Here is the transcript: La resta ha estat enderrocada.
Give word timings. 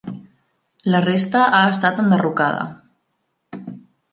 La 0.93 1.01
resta 1.03 1.43
ha 1.57 1.61
estat 1.73 2.01
enderrocada. 2.05 2.67